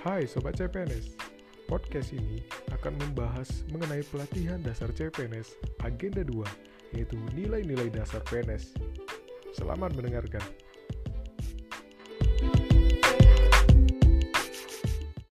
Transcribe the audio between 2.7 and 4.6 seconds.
akan membahas mengenai pelatihan